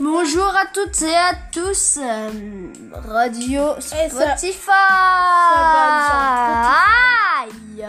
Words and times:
Bonjour 0.00 0.46
à 0.46 0.64
toutes 0.72 1.02
et 1.02 1.14
à 1.14 1.32
tous. 1.52 1.98
euh, 2.00 2.30
Radio 3.08 3.62
Eh, 3.78 4.08
ça- 4.08 4.36
Spotify. 4.36 4.66
va, 5.56 6.74
Aïe. 7.42 7.86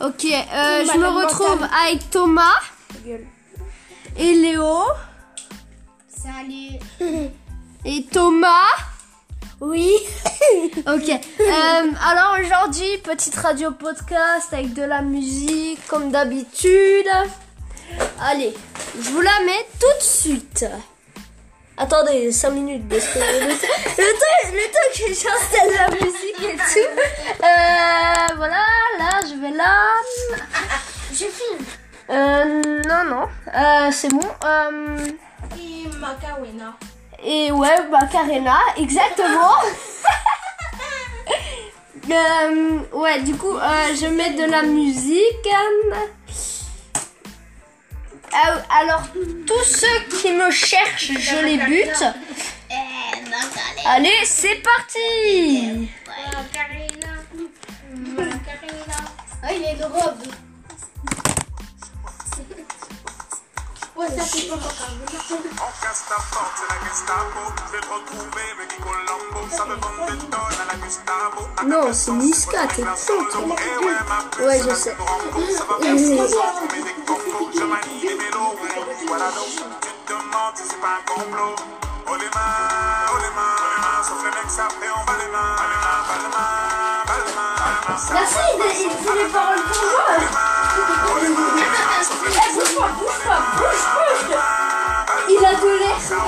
Ok, 0.00 0.24
euh, 0.24 0.84
je 0.92 0.98
me 0.98 1.08
retrouve 1.08 1.62
avec 1.84 2.10
Thomas 2.10 2.60
et 4.16 4.34
Léo 4.34 4.82
Salut. 6.08 6.78
et 7.84 8.04
Thomas. 8.06 8.74
Oui. 9.60 9.92
Ok. 10.86 11.08
euh, 11.10 11.90
alors 12.10 12.36
aujourd'hui, 12.40 12.98
petite 13.04 13.34
radio 13.36 13.70
podcast 13.72 14.52
avec 14.52 14.72
de 14.72 14.82
la 14.82 15.02
musique 15.02 15.84
comme 15.88 16.10
d'habitude. 16.10 17.06
Allez, 18.20 18.54
je 19.00 19.10
vous 19.10 19.20
la 19.20 19.40
mets 19.44 19.66
tout 19.80 19.98
de 19.98 20.02
suite. 20.04 20.66
Attendez 21.76 22.32
5 22.32 22.50
minutes 22.50 22.88
parce 22.88 23.04
que 23.06 23.18
le, 23.18 23.54
temps- 23.54 23.96
le 24.52 24.72
temps, 24.72 24.90
que 24.92 25.06
j'installe 25.08 25.72
la 25.74 25.88
musique 25.94 26.40
et 26.42 26.56
tout. 26.56 27.44
Euh, 27.44 28.34
voilà, 28.36 28.64
là 28.98 29.20
je 29.22 29.40
vais 29.40 29.56
là. 29.56 29.86
Je 31.12 31.16
filme. 31.16 31.64
Euh, 32.10 32.62
non, 32.88 33.04
non, 33.04 33.28
euh, 33.54 33.90
c'est 33.92 34.08
bon. 34.08 34.20
Euh, 34.44 34.98
Et 35.56 35.86
Makawena. 35.98 36.76
et 37.22 37.52
ouais, 37.52 37.86
Macarena, 37.90 38.58
exactement. 38.76 39.52
Euh, 42.10 42.78
ouais, 42.94 43.20
du 43.20 43.34
coup, 43.36 43.54
euh, 43.54 43.94
je 44.00 44.06
mets 44.06 44.30
de 44.32 44.44
la 44.50 44.62
musique. 44.62 45.46
Euh, 48.32 48.58
alors, 48.70 49.02
tous 49.46 49.64
ceux 49.64 50.16
qui 50.20 50.32
me 50.32 50.50
cherchent, 50.50 51.12
je 51.18 51.36
les 51.44 51.56
bute. 51.56 52.04
Allez, 53.86 54.24
c'est 54.24 54.62
parti. 54.62 55.88
Ah, 59.42 59.52
il 59.52 59.62
est 59.64 59.76
de 59.76 59.84
robe. 59.84 60.18
Ouais, 63.96 64.06
ça 64.06 64.22
c'est 64.22 64.48
pas 64.48 64.56
Macarena. 64.56 65.06
On 65.30 65.84
casse 65.84 66.04
ta 66.08 66.14
porte, 66.14 66.54
c'est 66.56 66.68
la 66.68 66.78
Gestapo. 66.88 67.40
Je 67.66 67.72
vais 67.72 67.80
te 67.80 67.86
retrouver, 67.86 68.46
me 68.58 68.64
dit 68.68 68.76
Colombo. 68.76 69.48
Ça 69.50 69.64
me 69.64 69.74
vend 69.74 70.06
des 70.06 70.18
tonnes 70.18 70.60
à 70.60 70.72
la 70.72 70.84
Gestapo. 70.84 71.40
À 71.56 71.64
Non, 71.64 71.92
c'est 71.92 72.12
Niska, 72.12 72.66
t'es 72.68 72.82
con, 72.82 74.44
ouais, 74.44 74.60
je 74.68 74.74
sais. 74.74 74.96
Tu 79.18 79.90
te 80.06 80.12
demandes 80.12 80.54
si 80.54 80.62
c'est 80.70 80.80
pas 80.80 80.94
un 80.98 81.02
complot. 81.12 81.56
Oh 82.06 82.14
les 82.14 82.30
mains, 82.30 83.10
oh 83.12 83.16
les 83.18 83.30
mains, 83.34 83.56
oh 83.58 83.66
les 83.66 83.80
mains. 83.82 84.02
Sauf 84.06 84.22
les 84.22 84.30
mecs, 84.30 84.48
ça 84.50 84.68
fait 84.70 84.90
on 84.94 85.02
va 85.04 85.14
les 85.18 85.26
mains. 85.32 85.56
Les 85.58 85.74
mains, 85.82 86.02
bas 86.06 86.18
les 86.22 86.30
mains, 86.30 87.02
bas 87.04 87.18
les 87.26 87.32
mains, 87.34 87.54
les 87.58 87.82
mains. 87.88 87.98
Merci, 88.14 88.38
il, 88.54 88.62
il 88.78 88.94
dit 88.94 89.14
les 89.18 89.28
paroles 89.32 89.64
pour 89.66 89.82
moi 89.90 90.06
Eh, 91.18 92.54
bouge 92.54 92.74
pas, 92.76 92.88
bouge 92.94 93.20
pas, 93.26 93.40
bouge, 93.58 93.84
bouge 93.98 94.38
Il 95.28 95.44
a 95.44 95.54
de 95.54 95.66
l'air 95.78 95.98
Ah 95.98 96.22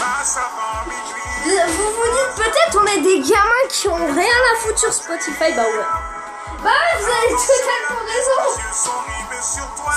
Ah, 0.00 0.24
ça 0.24 0.40
va, 0.54 0.84
minuit. 0.86 1.58
Vous 1.66 1.90
vous 1.90 2.08
dites 2.12 2.34
peut-être 2.36 2.76
on 2.80 2.86
est 2.86 3.00
des 3.00 3.18
gamins 3.28 3.66
qui 3.68 3.88
ont 3.88 3.96
rien 3.96 4.40
à 4.54 4.60
foutre 4.60 4.78
sur 4.78 4.92
Spotify, 4.92 5.52
bah 5.56 5.62
ouais. 5.62 6.21
Bah 6.62 6.70
vous 6.98 7.06
avez 7.06 7.30
totalement 7.34 8.02
raison. 8.06 8.42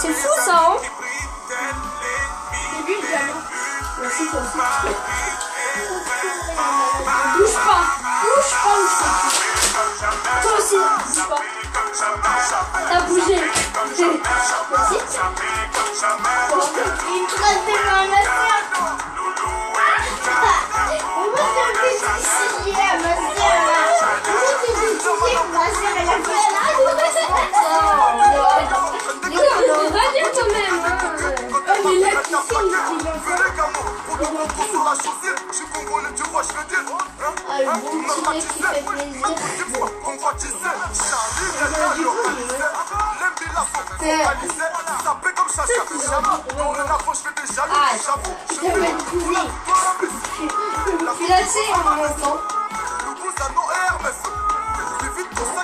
C'est 0.02 0.14
fou, 0.14 0.34
ça, 0.44 0.56
hein. 0.56 0.78
C'est 2.62 2.82
lui 2.86 2.96
le 3.02 3.08
gamin. 3.12 3.40
Merci. 4.02 4.24
Bouge 7.38 7.54
pas, 7.54 7.84
bouge 8.24 8.54
pas 8.64 8.76
aussi. 8.84 9.10
Toi 10.42 10.54
aussi, 10.58 10.80
bouge 11.06 11.24
pas. 11.30 11.42
T'as 12.90 13.02
bougé. 13.02 13.38
Il 31.88 32.02
dit 32.02 32.10
Ah, 37.50 37.60
le 37.60 37.66
bon 37.82 37.98
petit 38.02 38.22
mec 38.30 38.44
qui 38.50 38.60
fait 38.64 38.82
plaisir. 38.84 39.16
Je 48.50 48.56
vais 48.62 48.92
le 48.92 49.04
couler. 49.04 49.50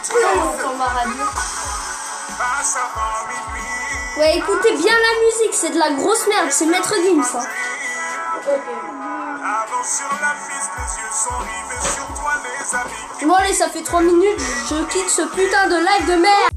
Puis 0.09 0.21
là, 0.21 0.29
tu 0.29 0.41
entend 0.41 0.75
ma 0.77 0.85
radio. 0.85 1.25
Ouais, 4.17 4.37
écoutez 4.37 4.73
bien 4.75 4.93
la 4.93 5.25
musique, 5.25 5.53
c'est 5.53 5.69
de 5.71 5.79
la 5.79 5.91
grosse 5.93 6.27
merde, 6.27 6.49
c'est 6.51 6.65
Maître 6.65 6.93
Gims. 7.03 7.21
hein. 7.37 7.43
Les 12.43 12.75
amis. 12.75 13.27
Bon 13.27 13.33
allez, 13.35 13.53
ça 13.53 13.69
fait 13.69 13.81
3 13.83 14.01
minutes, 14.01 14.39
je 14.69 14.75
quitte 14.91 15.09
ce 15.09 15.21
putain 15.23 15.67
de 15.67 15.75
live 15.75 16.07
de 16.07 16.21
merde. 16.21 16.50